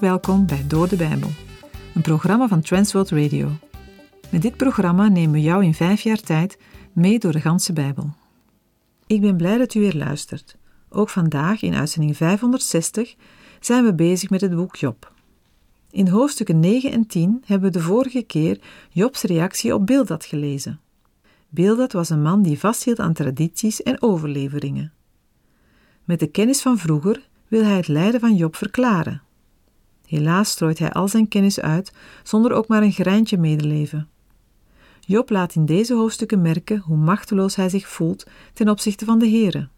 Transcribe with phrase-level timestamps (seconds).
[0.00, 1.28] Welkom bij Door de Bijbel,
[1.94, 3.50] een programma van Transworld Radio.
[4.30, 6.58] Met dit programma nemen we jou in vijf jaar tijd
[6.92, 8.10] mee door de ganse Bijbel.
[9.06, 10.56] Ik ben blij dat u weer luistert.
[10.88, 13.14] Ook vandaag, in uitzending 560,
[13.60, 15.12] zijn we bezig met het boek Job.
[15.90, 18.60] In hoofdstukken 9 en 10 hebben we de vorige keer
[18.90, 20.80] Jobs reactie op Bildad gelezen.
[21.48, 24.92] Bildad was een man die vasthield aan tradities en overleveringen.
[26.04, 29.24] Met de kennis van vroeger wil hij het lijden van Job verklaren.
[30.06, 31.92] Helaas strooit hij al zijn kennis uit
[32.22, 34.08] zonder ook maar een greintje medeleven.
[35.00, 39.30] Job laat in deze hoofdstukken merken hoe machteloos hij zich voelt ten opzichte van de
[39.30, 39.68] Here.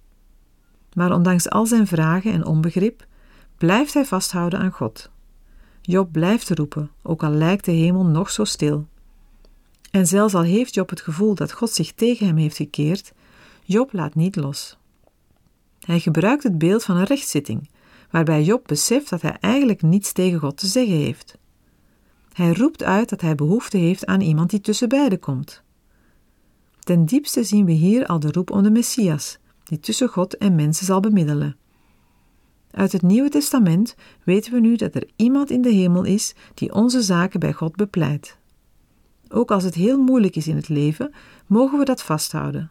[0.93, 3.07] Maar ondanks al zijn vragen en onbegrip
[3.57, 5.11] blijft hij vasthouden aan God.
[5.81, 8.87] Job blijft roepen, ook al lijkt de hemel nog zo stil.
[9.91, 13.13] En zelfs al heeft Job het gevoel dat God zich tegen hem heeft gekeerd,
[13.65, 14.79] Job laat niet los.
[15.81, 17.69] Hij gebruikt het beeld van een rechtszitting,
[18.11, 21.39] waarbij Job beseft dat hij eigenlijk niets tegen God te zeggen heeft.
[22.33, 25.63] Hij roept uit dat hij behoefte heeft aan iemand die tussen beiden komt.
[26.79, 30.55] Ten diepste zien we hier al de roep om de Messias, die tussen God en
[30.55, 31.57] mensen zal bemiddelen.
[32.71, 36.75] Uit het Nieuwe Testament weten we nu dat er iemand in de hemel is die
[36.75, 38.39] onze zaken bij God bepleit.
[39.29, 41.13] Ook als het heel moeilijk is in het leven,
[41.47, 42.71] mogen we dat vasthouden.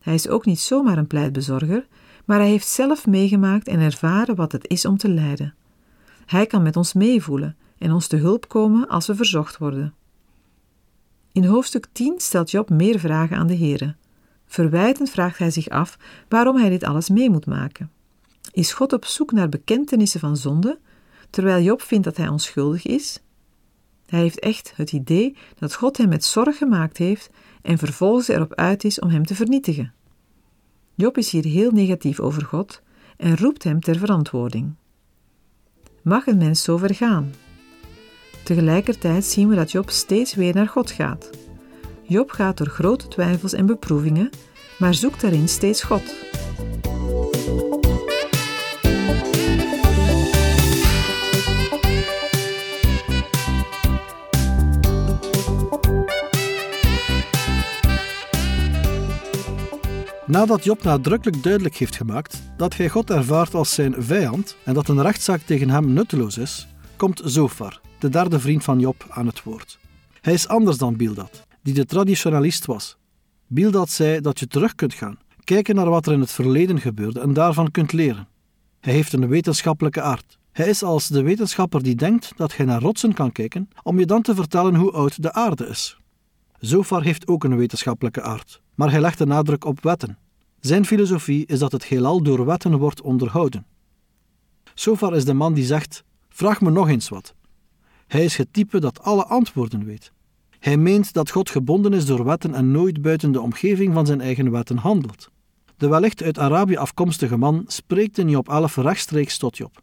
[0.00, 1.86] Hij is ook niet zomaar een pleitbezorger,
[2.24, 5.54] maar hij heeft zelf meegemaakt en ervaren wat het is om te lijden.
[6.26, 9.94] Hij kan met ons meevoelen en ons te hulp komen als we verzocht worden.
[11.32, 13.94] In hoofdstuk 10 stelt Job meer vragen aan de Heere.
[14.46, 17.90] Verwijtend vraagt hij zich af waarom hij dit alles mee moet maken.
[18.52, 20.78] Is God op zoek naar bekentenissen van zonde,
[21.30, 23.22] terwijl Job vindt dat hij onschuldig is?
[24.06, 27.30] Hij heeft echt het idee dat God hem met zorg gemaakt heeft
[27.62, 29.92] en vervolgens erop uit is om hem te vernietigen.
[30.96, 32.82] Job is hier heel negatief over God
[33.16, 34.74] en roept hem ter verantwoording.
[36.02, 37.32] Mag een mens zo ver gaan?
[38.44, 41.30] Tegelijkertijd zien we dat Job steeds weer naar God gaat.
[42.02, 44.30] Job gaat door grote twijfels en beproevingen,
[44.78, 46.14] maar zoekt daarin steeds God.
[60.34, 64.88] Nadat Job nadrukkelijk duidelijk heeft gemaakt dat hij God ervaart als zijn vijand en dat
[64.88, 69.42] een rechtszaak tegen hem nutteloos is, komt Zofar, de derde vriend van Job, aan het
[69.42, 69.78] woord.
[70.20, 72.96] Hij is anders dan Bildad, die de traditionalist was.
[73.46, 77.20] Bildad zei dat je terug kunt gaan, kijken naar wat er in het verleden gebeurde
[77.20, 78.28] en daarvan kunt leren.
[78.80, 80.38] Hij heeft een wetenschappelijke aard.
[80.52, 84.06] Hij is als de wetenschapper die denkt dat hij naar rotsen kan kijken om je
[84.06, 85.98] dan te vertellen hoe oud de aarde is.
[86.58, 90.18] Zofar heeft ook een wetenschappelijke aard, maar hij legt de nadruk op wetten.
[90.64, 93.66] Zijn filosofie is dat het heelal door wetten wordt onderhouden.
[94.74, 97.34] Zofar is de man die zegt: Vraag me nog eens wat.
[98.06, 100.12] Hij is het type dat alle antwoorden weet.
[100.58, 104.20] Hij meent dat God gebonden is door wetten en nooit buiten de omgeving van zijn
[104.20, 105.28] eigen wetten handelt.
[105.76, 109.82] De wellicht uit Arabië afkomstige man spreekt in Job 11 rechtstreeks tot Job.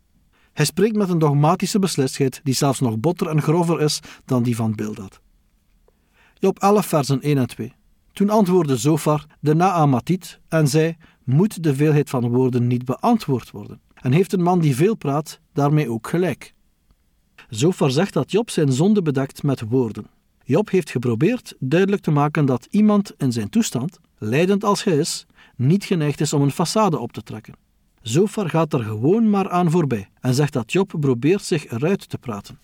[0.53, 4.55] Hij spreekt met een dogmatische beslistheid die zelfs nog botter en grover is dan die
[4.55, 5.19] van Bildad.
[6.39, 7.73] Job 11, versen 1 en 2.
[8.13, 13.81] Toen antwoordde Zofar, de Naamatiet, en zei: Moet de veelheid van woorden niet beantwoord worden?
[13.93, 16.53] En heeft een man die veel praat daarmee ook gelijk?
[17.49, 20.05] Zofar zegt dat Job zijn zonde bedekt met woorden.
[20.43, 25.25] Job heeft geprobeerd duidelijk te maken dat iemand in zijn toestand, leidend als hij is,
[25.55, 27.53] niet geneigd is om een façade op te trekken.
[28.01, 32.17] Zofar gaat er gewoon maar aan voorbij en zegt dat Job probeert zich eruit te
[32.17, 32.59] praten.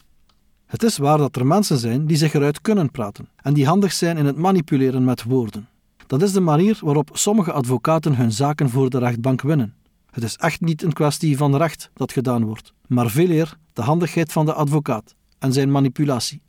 [0.68, 3.94] Het is waar dat er mensen zijn die zich eruit kunnen praten en die handig
[3.94, 5.68] zijn in het manipuleren met woorden.
[6.08, 9.76] Dat is de manier waarop sommige advocaten hun zaken voor de rechtbank winnen.
[10.12, 13.82] Het is echt niet een kwestie van recht dat gedaan wordt, maar veel eer de
[13.82, 16.42] handigheid van de advocaat en zijn manipulatie.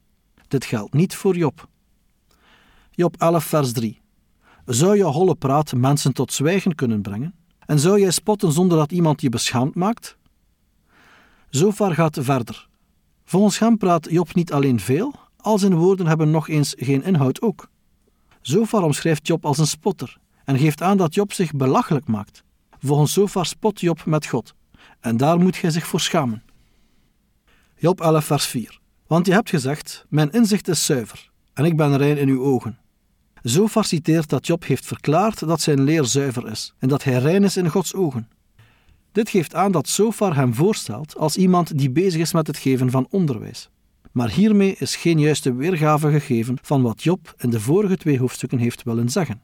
[0.49, 1.69] Dit geldt niet voor Job.
[2.91, 4.01] Job 11, vers 3.
[4.65, 7.35] Zou je holle praat mensen tot zwijgen kunnen brengen?
[7.59, 10.17] En zou jij spotten zonder dat iemand je beschaamd maakt?
[11.51, 12.69] Zofar gaat verder.
[13.29, 17.41] Volgens hem praat Job niet alleen veel, al zijn woorden hebben nog eens geen inhoud
[17.41, 17.69] ook.
[18.41, 22.45] Zofar omschrijft Job als een spotter en geeft aan dat Job zich belachelijk maakt.
[22.79, 24.55] Volgens Zofar spot Job met God
[25.01, 26.43] en daar moet hij zich voor schamen.
[27.77, 31.97] Job 11 vers 4 Want je hebt gezegd, mijn inzicht is zuiver en ik ben
[31.97, 32.79] rein in uw ogen.
[33.43, 37.45] Zofar citeert dat Job heeft verklaard dat zijn leer zuiver is en dat hij rein
[37.45, 38.29] is in Gods ogen.
[39.19, 42.91] Dit geeft aan dat Sofar hem voorstelt als iemand die bezig is met het geven
[42.91, 43.71] van onderwijs.
[44.13, 48.59] Maar hiermee is geen juiste weergave gegeven van wat Job in de vorige twee hoofdstukken
[48.59, 49.41] heeft willen zeggen.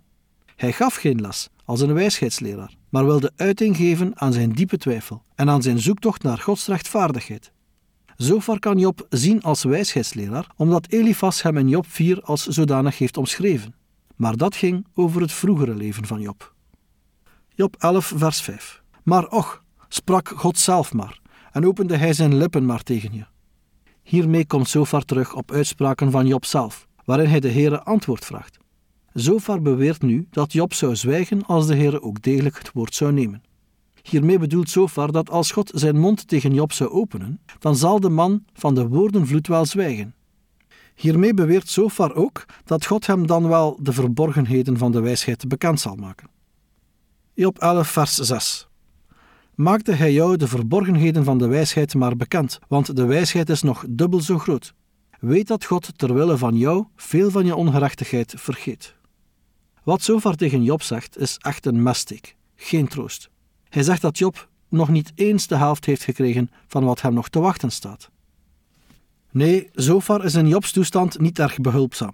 [0.56, 5.22] Hij gaf geen les als een wijsheidsleraar, maar wilde uiting geven aan zijn diepe twijfel
[5.34, 7.52] en aan zijn zoektocht naar Gods rechtvaardigheid.
[8.16, 13.16] Zofar kan Job zien als wijsheidsleraar, omdat Elifas hem in Job 4 als zodanig heeft
[13.16, 13.74] omschreven.
[14.16, 16.54] Maar dat ging over het vroegere leven van Job.
[17.54, 18.82] Job 11, vers 5.
[19.02, 19.63] Maar och,
[19.94, 21.20] sprak God zelf maar,
[21.52, 23.24] en opende hij zijn lippen maar tegen je.
[24.02, 28.58] Hiermee komt Zofar terug op uitspraken van Job zelf, waarin hij de Heere antwoord vraagt.
[29.12, 33.12] Zofar beweert nu dat Job zou zwijgen als de Heere ook degelijk het woord zou
[33.12, 33.42] nemen.
[34.02, 38.08] Hiermee bedoelt Zofar dat als God zijn mond tegen Job zou openen, dan zal de
[38.10, 40.14] man van de woordenvloed wel zwijgen.
[40.94, 45.80] Hiermee beweert Zofar ook dat God hem dan wel de verborgenheden van de wijsheid bekend
[45.80, 46.28] zal maken.
[47.34, 48.68] Job 11, vers 6.
[49.54, 53.84] Maakte hij jou de verborgenheden van de wijsheid maar bekend, want de wijsheid is nog
[53.88, 54.74] dubbel zo groot.
[55.20, 58.94] Weet dat God terwille van jou veel van je ongerechtigheid vergeet.
[59.82, 63.30] Wat Zofar tegen Job zegt, is echt een messteek, geen troost.
[63.68, 67.28] Hij zegt dat Job nog niet eens de helft heeft gekregen van wat hem nog
[67.28, 68.10] te wachten staat.
[69.30, 72.12] Nee, Zofar is in Jobs toestand niet erg behulpzaam.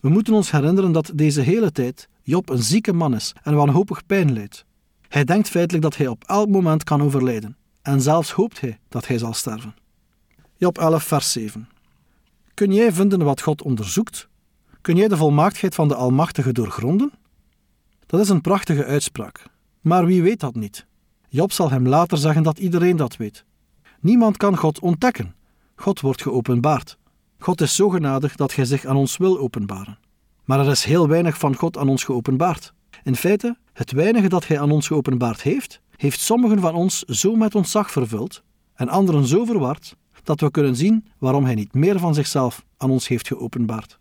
[0.00, 4.06] We moeten ons herinneren dat deze hele tijd Job een zieke man is en wanhopig
[4.06, 4.64] pijn lijdt.
[5.08, 9.06] Hij denkt feitelijk dat hij op elk moment kan overlijden, en zelfs hoopt hij dat
[9.06, 9.74] hij zal sterven.
[10.56, 11.68] Job 11, vers 7.
[12.54, 14.28] Kun jij vinden wat God onderzoekt?
[14.80, 17.12] Kun jij de volmaaktheid van de Almachtige doorgronden?
[18.06, 19.42] Dat is een prachtige uitspraak,
[19.80, 20.86] maar wie weet dat niet?
[21.28, 23.44] Job zal hem later zeggen dat iedereen dat weet.
[24.00, 25.34] Niemand kan God ontdekken.
[25.76, 26.98] God wordt geopenbaard.
[27.38, 29.98] God is zo genadig dat hij zich aan ons wil openbaren.
[30.44, 32.72] Maar er is heel weinig van God aan ons geopenbaard.
[33.02, 37.34] In feite, het weinige dat hij aan ons geopenbaard heeft, heeft sommigen van ons zo
[37.34, 38.42] met ontzag vervuld
[38.74, 42.90] en anderen zo verward dat we kunnen zien waarom hij niet meer van zichzelf aan
[42.90, 43.98] ons heeft geopenbaard.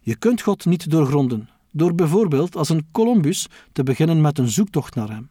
[0.00, 4.94] Je kunt God niet doorgronden, door bijvoorbeeld als een Columbus te beginnen met een zoektocht
[4.94, 5.28] naar hem.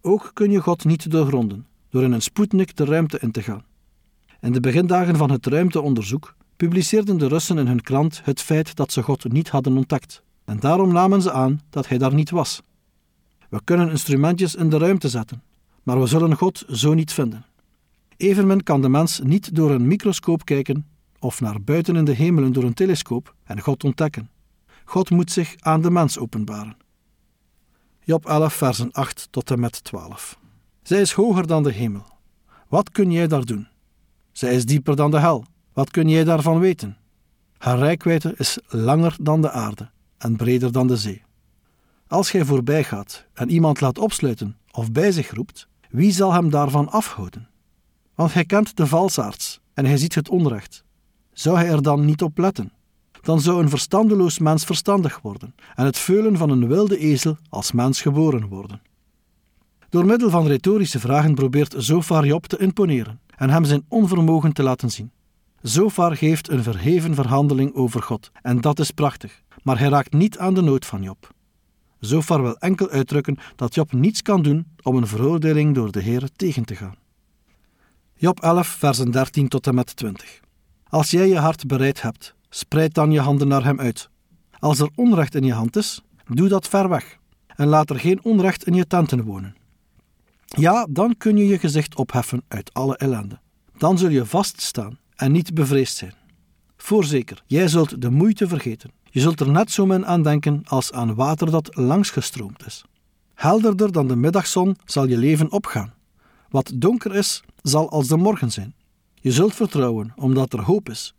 [0.00, 3.64] Ook kun je God niet doorgronden, door in een Sputnik de ruimte in te gaan.
[4.40, 8.92] In de begindagen van het ruimteonderzoek publiceerden de Russen in hun krant het feit dat
[8.92, 12.62] ze God niet hadden ontdekt, en daarom namen ze aan dat hij daar niet was.
[13.48, 15.42] We kunnen instrumentjes in de ruimte zetten,
[15.82, 17.44] maar we zullen God zo niet vinden.
[18.16, 20.86] Evenmin kan de mens niet door een microscoop kijken
[21.18, 24.30] of naar buiten in de hemelen door een telescoop en God ontdekken.
[24.84, 26.76] God moet zich aan de mens openbaren.
[28.00, 30.38] Job 11, versen 8 tot en met 12.
[30.82, 32.06] Zij is hoger dan de hemel.
[32.68, 33.68] Wat kun jij daar doen?
[34.32, 35.44] Zij is dieper dan de hel.
[35.72, 36.96] Wat kun jij daarvan weten?
[37.58, 41.22] Haar rijkwijde is langer dan de aarde en breder dan de zee.
[42.08, 46.50] Als gij voorbij gaat en iemand laat opsluiten of bij zich roept, wie zal hem
[46.50, 47.48] daarvan afhouden?
[48.14, 50.84] Want hij kent de valsaards en hij ziet het onrecht.
[51.32, 52.72] Zou hij er dan niet op letten?
[53.20, 57.72] Dan zou een verstandeloos mens verstandig worden en het veulen van een wilde ezel als
[57.72, 58.82] mens geboren worden.
[59.88, 64.62] Door middel van retorische vragen probeert Zofar Job te imponeren en hem zijn onvermogen te
[64.62, 65.10] laten zien.
[65.60, 70.38] Zofar geeft een verheven verhandeling over God en dat is prachtig, maar hij raakt niet
[70.38, 71.36] aan de nood van Job.
[72.00, 76.28] Zofar wil enkel uitdrukken dat Job niets kan doen om een veroordeling door de Heer
[76.36, 76.94] tegen te gaan.
[78.14, 80.40] Job 11, versen 13 tot en met 20.
[80.88, 84.08] Als jij je hart bereid hebt, spreid dan je handen naar hem uit.
[84.58, 88.24] Als er onrecht in je hand is, doe dat ver weg en laat er geen
[88.24, 89.56] onrecht in je tenten wonen.
[90.44, 93.38] Ja, dan kun je je gezicht opheffen uit alle ellende.
[93.78, 96.14] Dan zul je vaststaan en niet bevreesd zijn.
[96.76, 98.90] Voorzeker, jij zult de moeite vergeten.
[99.10, 102.84] Je zult er net zo min aan denken als aan water dat langsgestroomd is.
[103.34, 105.92] Helderder dan de middagzon zal je leven opgaan.
[106.48, 108.74] Wat donker is, zal als de morgen zijn.
[109.14, 111.14] Je zult vertrouwen, omdat er hoop is.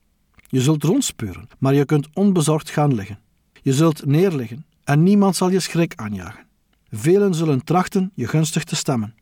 [0.48, 3.20] Je zult rondspeuren, maar je kunt onbezorgd gaan liggen.
[3.62, 6.46] Je zult neerliggen en niemand zal je schrik aanjagen.
[6.92, 9.16] Velen zullen trachten je gunstig te stemmen.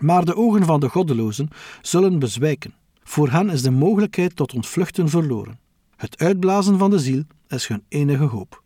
[0.00, 1.48] Maar de ogen van de goddelozen
[1.82, 2.74] zullen bezwijken.
[3.02, 5.58] Voor hen is de mogelijkheid tot ontvluchten verloren.
[6.00, 8.62] Het uitblazen van de ziel is hun enige hoop.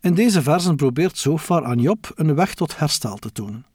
[0.00, 3.66] In deze versen probeert Zofar aan Job een weg tot herstel te tonen.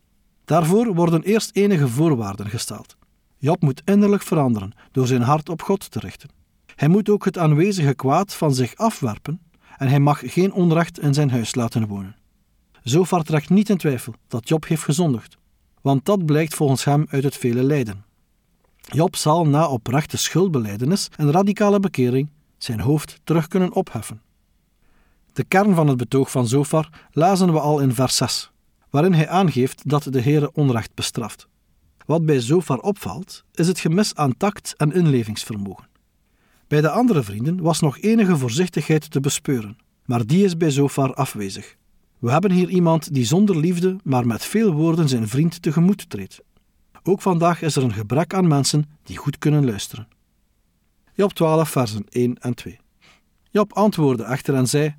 [0.45, 2.97] Daarvoor worden eerst enige voorwaarden gesteld.
[3.37, 6.29] Job moet innerlijk veranderen door zijn hart op God te richten.
[6.75, 9.41] Hij moet ook het aanwezige kwaad van zich afwerpen
[9.77, 12.15] en hij mag geen onrecht in zijn huis laten wonen.
[12.83, 15.37] Zofar trekt niet in twijfel dat Job heeft gezondigd,
[15.81, 18.05] want dat blijkt volgens hem uit het vele lijden.
[18.93, 24.21] Job zal na oprechte schuldbeleidenis en radicale bekering zijn hoofd terug kunnen opheffen.
[25.33, 28.51] De kern van het betoog van Zofar lazen we al in vers 6,
[28.89, 31.47] waarin hij aangeeft dat de Heere onrecht bestraft.
[32.05, 35.87] Wat bij Zofar opvalt, is het gemis aan tact en inlevingsvermogen.
[36.67, 41.13] Bij de andere vrienden was nog enige voorzichtigheid te bespeuren, maar die is bij Zofar
[41.13, 41.75] afwezig.
[42.19, 46.41] We hebben hier iemand die zonder liefde, maar met veel woorden zijn vriend tegemoet treedt.
[47.03, 50.07] Ook vandaag is er een gebrek aan mensen die goed kunnen luisteren.
[51.13, 52.79] Job 12, versen 1 en 2.
[53.49, 54.95] Job antwoordde echter en zei: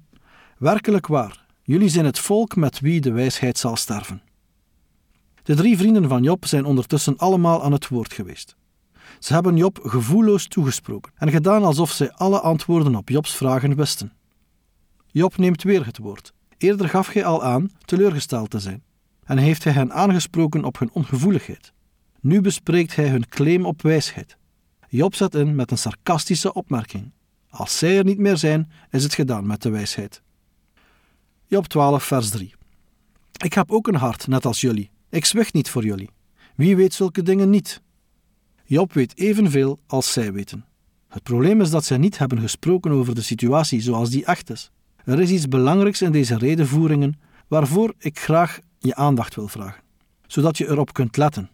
[0.59, 4.23] Werkelijk waar, jullie zijn het volk met wie de wijsheid zal sterven.
[5.43, 8.57] De drie vrienden van Job zijn ondertussen allemaal aan het woord geweest.
[9.19, 14.13] Ze hebben Job gevoelloos toegesproken en gedaan alsof zij alle antwoorden op Jobs vragen wisten.
[15.07, 16.33] Job neemt weer het woord.
[16.59, 18.83] Eerder gaf hij al aan teleurgesteld te zijn
[19.25, 21.73] en heeft hij hen aangesproken op hun ongevoeligheid.
[22.23, 24.37] Nu bespreekt hij hun claim op wijsheid.
[24.89, 27.13] Job zet in met een sarcastische opmerking.
[27.51, 30.23] Als zij er niet meer zijn, is het gedaan met de wijsheid.
[31.47, 32.55] Job 12, vers 3.
[33.45, 34.91] Ik heb ook een hart, net als jullie.
[35.11, 36.11] Ik zwicht niet voor jullie.
[36.57, 37.83] Wie weet zulke dingen niet?
[38.65, 40.65] Job weet evenveel als zij weten.
[41.09, 44.71] Het probleem is dat zij niet hebben gesproken over de situatie zoals die echt is.
[45.05, 49.83] Er is iets belangrijks in deze redenvoeringen waarvoor ik graag je aandacht wil vragen,
[50.27, 51.51] zodat je erop kunt letten.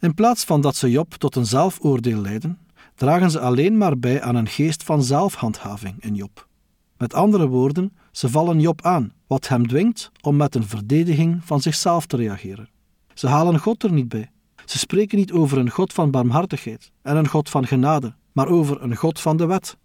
[0.00, 2.58] In plaats van dat ze Job tot een zelfoordeel leiden,
[2.94, 6.48] dragen ze alleen maar bij aan een geest van zelfhandhaving in Job.
[6.96, 11.60] Met andere woorden, ze vallen Job aan, wat hem dwingt om met een verdediging van
[11.60, 12.68] zichzelf te reageren.
[13.14, 14.30] Ze halen God er niet bij.
[14.64, 18.82] Ze spreken niet over een God van barmhartigheid en een God van genade, maar over
[18.82, 19.76] een God van de wet.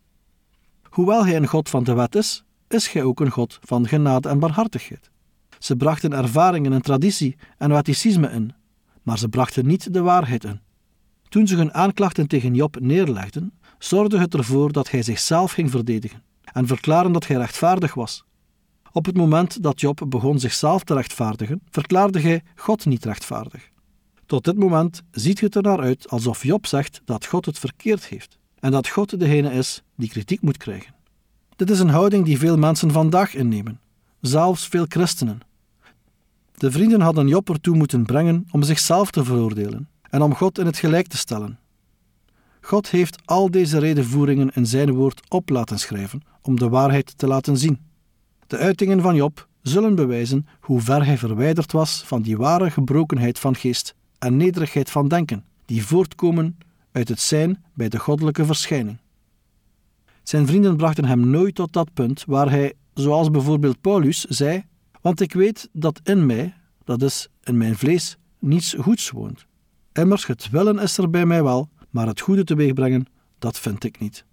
[0.84, 4.30] Hoewel hij een God van de wet is, is hij ook een God van genade
[4.30, 5.10] en barmhartigheid.
[5.60, 8.54] Ze brachten ervaringen en traditie en wetticisme in,
[9.02, 10.60] maar ze brachten niet de waarheid in.
[11.30, 16.24] Toen ze hun aanklachten tegen Job neerlegden, zorgde het ervoor dat hij zichzelf ging verdedigen
[16.44, 18.26] en verklaren dat hij rechtvaardig was.
[18.92, 23.70] Op het moment dat Job begon zichzelf te rechtvaardigen, verklaarde hij God niet rechtvaardig.
[24.26, 28.06] Tot dit moment ziet het er naar uit alsof Job zegt dat God het verkeerd
[28.06, 30.96] heeft en dat God degene is die kritiek moet krijgen.
[31.56, 33.80] Dit is een houding die veel mensen vandaag innemen,
[34.22, 35.40] zelfs veel christenen.
[36.62, 40.66] De vrienden hadden Job ertoe moeten brengen om zichzelf te veroordelen en om God in
[40.66, 41.60] het gelijk te stellen.
[42.62, 47.28] God heeft al deze redenvoeringen in zijn woord op laten schrijven om de waarheid te
[47.28, 47.80] laten zien.
[48.48, 53.40] De uitingen van Job zullen bewijzen hoe ver hij verwijderd was van die ware gebrokenheid
[53.40, 56.58] van geest en nederigheid van denken, die voortkomen
[56.92, 58.98] uit het zijn bij de goddelijke verschijning.
[60.24, 64.70] Zijn vrienden brachten hem nooit tot dat punt waar hij, zoals bijvoorbeeld Paulus, zei:
[65.02, 66.54] Want ik weet dat in mij,
[66.84, 69.46] dat is in mijn vlees, niets goeds woont.
[69.94, 73.06] Immers, het willen is er bij mij wel, maar het goede teweegbrengen,
[73.40, 74.26] dat vind ik niet.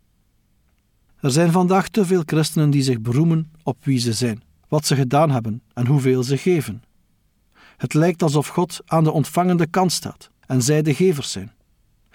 [1.20, 4.94] Er zijn vandaag te veel christenen die zich beroemen op wie ze zijn, wat ze
[4.94, 6.82] gedaan hebben en hoeveel ze geven.
[7.76, 11.52] Het lijkt alsof God aan de ontvangende kant staat en zij de gevers zijn.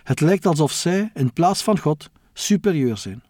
[0.04, 3.24] Het lijkt alsof zij, in plaats van God, superieur zijn.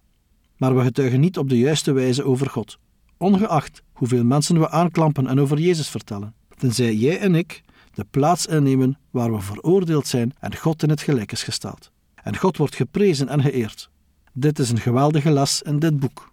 [0.57, 2.77] Maar we getuigen niet op de juiste wijze over God,
[3.23, 7.63] ongeacht hoeveel mensen we aanklampen en over Jezus vertellen, tenzij jij en ik
[7.93, 11.91] de plaats innemen waar we veroordeeld zijn en God in het gelijk is gesteld.
[12.15, 13.89] En God wordt geprezen en geëerd.
[14.33, 16.31] Dit is een geweldige les in dit boek.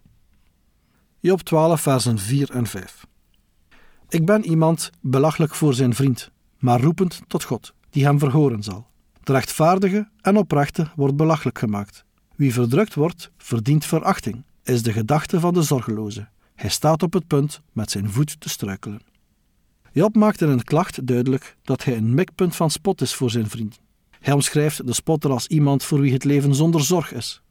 [1.19, 3.05] Job 12, versen 4 en 5.
[4.09, 8.87] Ik ben iemand belachelijk voor zijn vriend, maar roepend tot God, die hem verhoren zal.
[9.23, 12.05] De rechtvaardige en oprechte wordt belachelijk gemaakt.
[12.35, 16.27] Wie verdrukt wordt, verdient verachting, is de gedachte van de zorgeloze.
[16.61, 19.01] Hij staat op het punt met zijn voet te struikelen.
[19.91, 23.49] Job maakt in een klacht duidelijk dat hij een mikpunt van spot is voor zijn
[23.49, 23.79] vriend.
[24.19, 27.41] Hij omschrijft de spotter als iemand voor wie het leven zonder zorg is.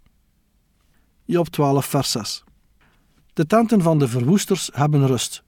[1.24, 2.44] Job 12, vers 6.
[3.32, 5.42] De tenten van de verwoesters hebben rust.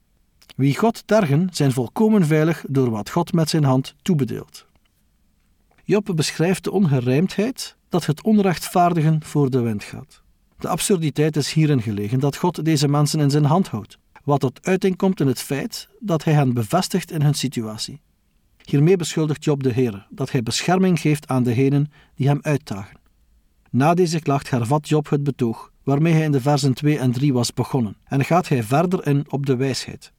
[0.55, 4.65] Wie God tergen, zijn volkomen veilig door wat God met zijn hand toebedeelt.
[5.83, 10.22] Job beschrijft de ongerijmdheid dat het onrechtvaardigen voor de wind gaat.
[10.63, 14.65] De absurditeit is hierin gelegen dat God deze mensen in zijn hand houdt, wat tot
[14.65, 18.01] uiting komt in het feit dat hij hen bevestigt in hun situatie.
[18.61, 22.99] Hiermee beschuldigt Job de Heer dat hij bescherming geeft aan degenen die hem uitdagen.
[23.69, 27.33] Na deze klacht hervat Job het betoog waarmee hij in de versen 2 en 3
[27.33, 30.11] was begonnen en gaat hij verder in op de wijsheid.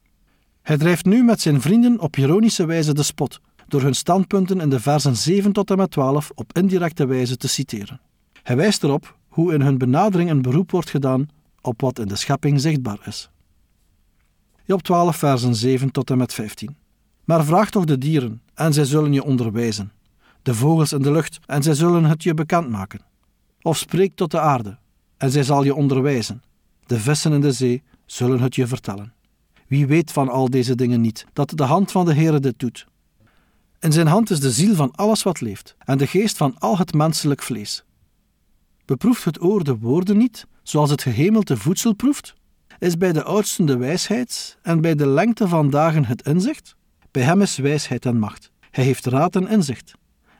[0.61, 4.69] Hij drijft nu met zijn vrienden op ironische wijze de spot door hun standpunten in
[4.69, 8.01] de versen 7 tot en met 12 op indirecte wijze te citeren.
[8.43, 11.27] Hij wijst erop hoe in hun benadering een beroep wordt gedaan
[11.61, 13.29] op wat in de schepping zichtbaar is.
[14.65, 16.75] Job 12, versen 7 tot en met 15.
[17.23, 19.91] Maar vraag toch de dieren, en zij zullen je onderwijzen.
[20.41, 23.01] De vogels in de lucht, en zij zullen het je bekendmaken.
[23.61, 24.77] Of spreek tot de aarde,
[25.17, 26.41] en zij zal je onderwijzen.
[26.85, 29.13] De vissen in de zee zullen het je vertellen.
[29.67, 32.87] Wie weet van al deze dingen niet, dat de hand van de Heere dit doet?
[33.79, 36.77] In zijn hand is de ziel van alles wat leeft, en de geest van al
[36.77, 37.85] het menselijk vlees.
[38.85, 42.35] Beproeft het oor de woorden niet, zoals het gehemelte voedsel proeft?
[42.79, 46.75] Is bij de oudsten de wijsheid en bij de lengte van dagen het inzicht?
[47.11, 48.51] Bij hem is wijsheid en macht.
[48.71, 49.93] Hij heeft raad en inzicht.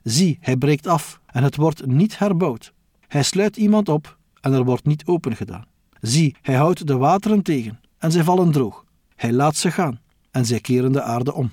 [0.04, 2.74] Zie, hij breekt af en het wordt niet herbouwd.
[3.08, 5.66] Hij sluit iemand op en er wordt niet opengedaan.
[6.02, 8.86] Zie, hij houdt de wateren tegen en zij vallen droog.
[9.16, 10.00] Hij laat ze gaan
[10.32, 11.52] en zij keren de aarde om.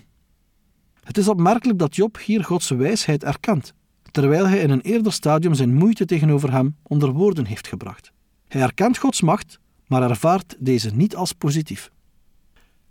[1.02, 3.74] Het is opmerkelijk dat Job hier Gods wijsheid erkent,
[4.12, 8.12] terwijl hij in een eerder stadium zijn moeite tegenover hem onder woorden heeft gebracht.
[8.48, 11.90] Hij erkent Gods macht, maar ervaart deze niet als positief.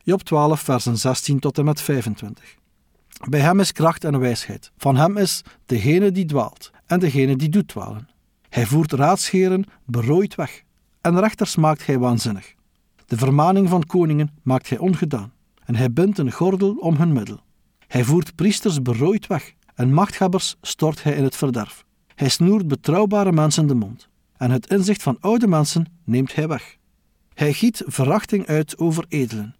[0.04, 2.56] Job 12, versen 16 tot en met 25.
[3.30, 4.72] Bij hem is kracht en wijsheid.
[4.78, 8.10] Van hem is degene die dwaalt en degene die doet dwalen.
[8.50, 10.64] Hij voert raadsheren berooid weg
[11.02, 12.54] en rechters maakt hij waanzinnig.
[13.06, 15.34] De vermaning van koningen maakt hij ongedaan
[15.66, 17.40] en hij bindt een gordel om hun middel.
[17.88, 21.86] Hij voert priesters berooid weg en machthebbers stort hij in het verderf.
[22.16, 26.78] Hij snoert betrouwbare mensen de mond en het inzicht van oude mensen neemt hij weg.
[27.34, 29.56] Hij giet verachting uit over edelen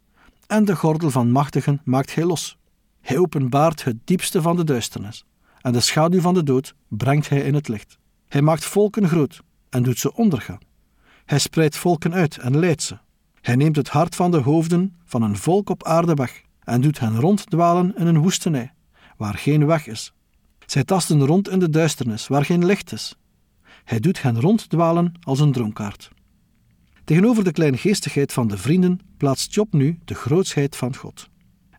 [0.48, 2.58] en de gordel van machtigen maakt hij los.
[3.02, 5.26] Hij openbaart het diepste van de duisternis
[5.62, 7.98] en de schaduw van de dood brengt hij in het licht.
[8.28, 10.60] Hij maakt volken groot en doet ze ondergaan.
[11.26, 12.98] Hij spreidt volken uit en leidt ze.
[13.42, 17.00] Hij neemt het hart van de hoofden van een volk op aarde weg en doet
[17.00, 18.74] hen ronddwalen in een woestenij,
[19.22, 20.14] waar geen weg is.
[20.66, 23.16] Zij tasten rond in de duisternis, waar geen licht is.
[23.84, 26.10] Hij doet hen ronddwalen als een dronkaard.
[27.04, 31.30] Tegenover de kleingeestigheid van de vrienden plaatst Job nu de grootsheid van God.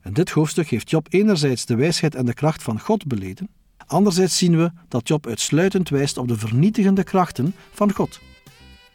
[0.05, 3.49] In dit hoofdstuk heeft Job enerzijds de wijsheid en de kracht van God beleden,
[3.87, 8.21] anderzijds zien we dat Job uitsluitend wijst op de vernietigende krachten van God.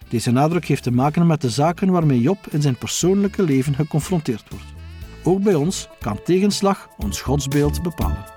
[0.09, 4.49] Deze nadruk heeft te maken met de zaken waarmee Job in zijn persoonlijke leven geconfronteerd
[4.49, 4.65] wordt.
[5.23, 8.36] Ook bij ons kan tegenslag ons godsbeeld bepalen.